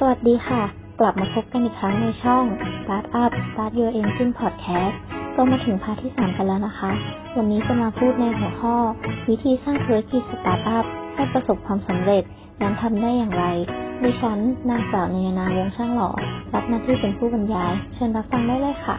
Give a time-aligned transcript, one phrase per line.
[0.00, 0.62] สวัสดีค่ะ
[1.00, 2.44] กลับมาพบกันอีกครั้งในช่อง
[2.78, 4.94] Startup Start Your Engine Podcast
[5.36, 6.90] ก็มาถึง part ที่ 3 กันแล้วนะคะ
[7.36, 8.76] วันนี้จะมาพูดในหัวข้อ
[9.28, 10.84] วิธีสร้างธุรกิจสตาร์ทอัพ
[11.14, 12.22] ให้ประสบความสำเร็จ
[12.62, 13.44] นั้นทำได้อย่างไร
[14.02, 14.38] ดิฉัน
[14.70, 16.10] นางสาวนยนาวงช่างหล่อ
[16.54, 18.96] รับหน้าที่เป็นผู้บรรยาย เชิญรับฟังได้เลยค่ะ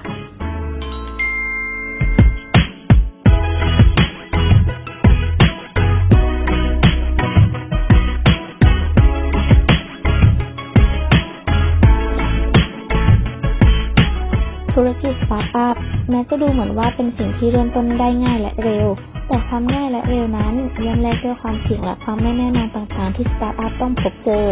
[15.49, 18.87] ธุรกิจสตาร์ทอัพแม้จะดูเหมือนว่าเป็นสิ่งที่เริ่มต้นได้ง่ายและเร็ว
[19.27, 20.53] แต่ความง่ายและเร็วนั้น
[20.85, 24.45] ย่อมแลกด้วยความเสี่ยงและความไม่แน่นอนต่างๆ ที่สตาร์ทอัพต้องพบเจอ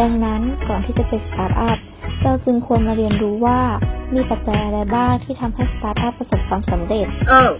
[0.00, 1.78] ดังนั้นก่อนที่จะเป็นสตาร์ทอัพ
[2.22, 3.60] เราจึงควรมาเรียนรู้ว่า
[4.14, 7.06] มีปัจจัยอะไรบ้างที่ทำให้สตาร์ทอัพประสบความสำเร็จ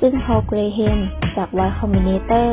[0.00, 0.98] ซึ่งพอลเกรเฮม
[1.36, 2.48] จาก Y Combinator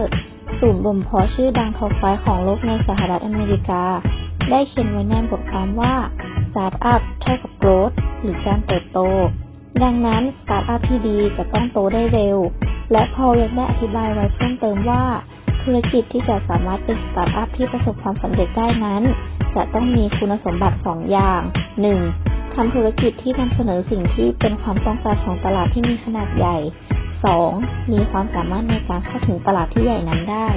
[0.59, 3.83] ศูนย์บ่มเพาะชื่อดัง top five ของโลกในสหรัฐอเมริกา
[4.49, 5.93] ได้เขียนไว้ในบทความว่า
[6.49, 7.91] สตาร์ทอัพเท่ากับ growth
[8.21, 8.99] หรือการเติบโต
[9.83, 12.37] ดังนั้นสตาร์ทอัพที่ดีจะต้องโตได้เร็ว
[12.91, 15.03] และพอลยังได้อธิบายไว้เพิ่มเติมว่า
[15.63, 19.03] ธุรกิจที่จะสามารถเป็นสตาร์ทอัพที่ประสบความสำเร็จได้นั้น
[19.55, 21.41] จะต้องมีคุณสมบัติ 2 อย่าง
[21.97, 22.53] 1.
[22.53, 26.57] ทำธุรกิจที่นำเสนอสิ่งที่เป็นความต้องการของตลาดที่มีขนาดใหญ่
[27.29, 27.91] 2.
[27.91, 30.47] มีความสามารถในการเข้าถึงตลาดที่ใหญ่นั้นได้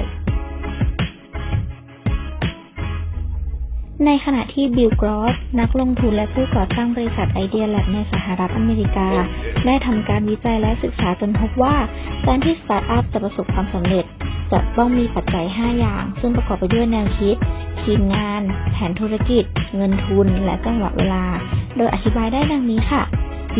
[4.03, 9.09] ในขณะที่บิลกรอส นักลงทุนและผู้ก่อตั้งบริษัทไอเดียแลบในสหรัฐอเมริกา
[9.65, 11.75] ได้ทำการวิจัยและศึกษาจนพบว่า
[12.27, 14.05] การที่สตาร์ทอัพจะประสบความสำเร็จ
[14.51, 17.35] จะต้องมีปัจจัย 5 อย่าง ซึ่งประกอบไปด้วยแนวคิด
[17.81, 19.43] ทีมงาน แผนธุรกิจ
[19.75, 21.25] เงินทุน และจังหวะเวลา
[21.77, 23.01] โดยอธิบายได้ดังนี้ค่ะ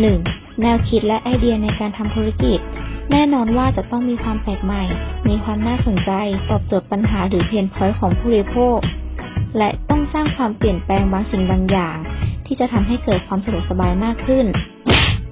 [0.02, 0.62] 1.
[0.62, 2.58] แนวคิดและไอเดียในการทำธุรกิจ
[3.10, 4.82] แน่นอนว่าจะต้องมีความแปลกใหม่
[5.28, 6.12] มีความน่าสนใจ
[6.50, 8.78] ตอบโจทย์ปัญหาหรือเพนพอยต์ของผู้บริโภค
[9.58, 9.68] และ
[10.12, 11.96] สร้างความเปลี่ยนแปลงบางสิ่งบางอย่าง
[12.46, 14.46] ที่จะทำให้เกิดความสะดวกสบายมากขึ้น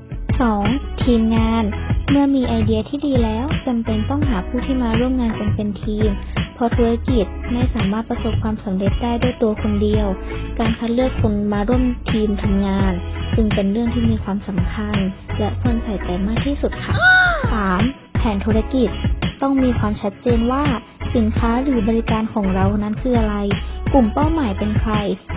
[0.08, 1.03] 2.
[1.03, 1.64] ทีมงาน
[2.11, 6.10] เมื่อมีไอเดียที่ดีแล้วจำเป็นต้องหาผู้ที่มาร่วมงานกันเป็นทีม
[6.54, 10.06] เพราะธุรกิจไม่สามารถประสบความสำเร็จได้ด้วยตัวคนเดียว
[10.59, 12.93] การคัดเลือกคนมาร่วมทีมทำงาน
[13.37, 14.97] จึงเป็นเรื่องที่มีความสำคัญ
[15.38, 16.94] และควรใส่ใจมากที่สุดค่ะ
[17.72, 18.16] 3.
[18.19, 18.88] แผนธุรกิจ
[19.43, 20.65] ต้องมีความชัดเจนว่า
[21.15, 23.37] สินค้าหรือบริการของเรานั้นคืออะไร
[23.93, 24.93] กลุ่มเป้าหมายเป็นใคร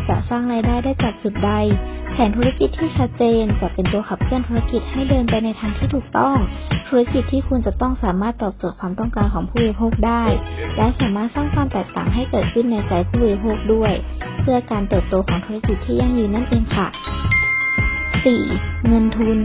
[0.07, 1.51] จะสร้างรายได้ได้จากจุดใด
[2.11, 6.35] แผนธุรกิจที่ชัดเจนจะเป็นตัวขับเคลื่อนธุรกิจให้เดินไปในทางที่ถูกต้อง
[6.87, 10.23] ธุรกิจที่คุณจะต้องสามารถตอบโจทย์ความต้องการของผู้บริโภคได้
[10.77, 13.93] และสามารถสร้างความแตกต่างให้เกิดขึ้นในใจผู้บริโภคด้วย
[14.41, 16.87] เพื่อการเติบโตของธุรกิจที่ยั่งยืนนั่นเองค่ะ
[18.27, 18.87] 4.
[18.87, 19.37] เงินทุน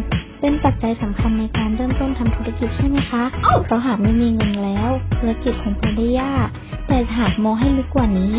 [0.45, 3.23] เป็นปัจจัยสำคัญในการเริ่มต้นทำธุรกิจใช่ไหมคะ
[3.65, 6.49] เพราะหากไม่มีเงินแล้ว ธุรกิจคงไปได้ยาก
[6.89, 8.35] แต่หากมองให้ลึกกว่านี้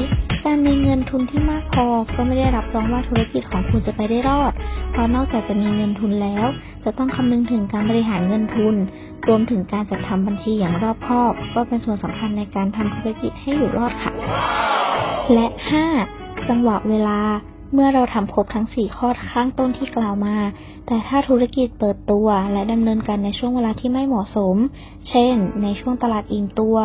[0.46, 4.52] การมีเงินทุนที่มากพอ ก็ไม่ได้รับรองว่าธุรกิจของคุณจะไปได้รอด
[4.92, 6.46] เพราะนอกจากจะมีเงินทุนแล้ว
[6.84, 8.76] จะต้องคำนึงถึงการบริหารเงินทุน
[9.28, 14.12] รวมถึงการจัดทำบัญชีอย่างรอบคอบ ก็เป็นส่วนสำคัญในการทำธุรกิจให้อยู่รอดค่ะ
[15.34, 15.48] และ
[15.98, 16.50] 5.
[16.50, 17.20] จังหวะเวลา
[17.74, 20.36] เมื่อเราทำครบทั้ง 4 ข้อข้างต้นที่กล่าวมา
[20.88, 24.56] แต่ถ้าธุรกิจเปิดตัวและดำเนินการในช่วงเวลาที่ไม่เหมาะสม
[25.10, 26.78] เช่น ในช่วงตลาดอิ่มตัว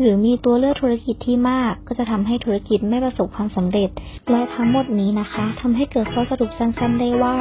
[0.00, 3.88] หรือมีตัวเลือกธุรกิจที่มาก ก็จะทำให้ธุรกิจไม่ประสบความสำเร็จ
[4.30, 7.36] และทั้งหมดนี้นะคะทำให้เกิดข้อสรุปสั้นๆได้ว่า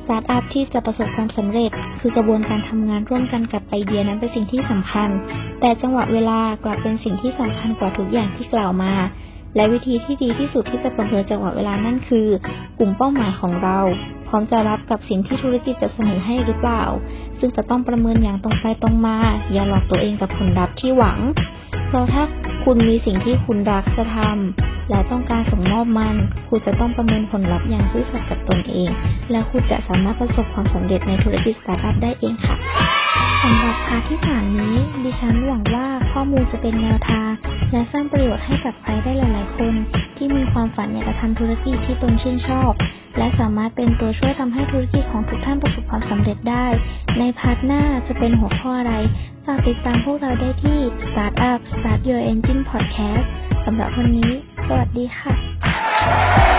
[0.00, 5.08] สตาร์ทอัพที่จะประสบความสำเร็จ คือกระบวนการทำงานร่วมกันกับไอเดียนั้นเป็นสิ่งที่สำคัญ
[5.60, 8.94] แต่จังหวะเวลากลับเป็นสิ่งที่สำคัญกว่าทุกอย่างที่กล่าวมา
[9.56, 12.26] และวิธีที่ดีที่สุดที่จะประเมินจังหวะเวลานั่นคือ
[12.78, 13.78] กลุ่มเป้าหมายของเรา
[14.28, 16.84] พร้อมจะรับกับสิ่งที่ธุรกิจจะเสนอให้หรือเปล่า
[17.38, 19.16] ซึ่งจะต้องประเมินอย่างตรงไปตรงมา
[19.52, 21.18] อย่าหลอกตัวเองกับผลลัพธ์ที่หวัง
[21.88, 22.22] เพราะถ้า
[22.64, 26.16] คุณมีสิ่งที่คุณรักจะทำและต้องการส่งมอบมัน
[26.48, 28.90] คุณจะต้องประเมินผลลัพธ์อย่างซื่อสัตย์กับตนเอง
[29.30, 32.56] และคุณจะสามารถประสบความสำเร็จในธุรกิจสตาร์ทอัพได้เองค่ะ
[33.42, 37.30] สำหรับ part ที่สามนี้ ดิฉันหวังว่าข้อมูลจะเป็นแนวทาง
[37.72, 39.74] และสร้างประโยชน์ให้กับใครได้หลาย ๆ คน
[40.16, 42.72] ที่มีความฝันอยากจะทำธุรกิจที่ตนชื่นชอบ
[43.18, 46.66] และสามารถเป็นตัวช่วยทำให้ธุรกิจของทุกท่านประสบความสำเร็จได้
[47.18, 48.94] ใน part หน้าจะเป็นหัวข้ออะไร
[49.44, 53.26] ฝากติดตามพวกเราได้ที่ Startup Start Your Engine Podcast
[53.64, 54.30] สำหรับวันนี้
[54.66, 56.55] สวัสดีค่ะ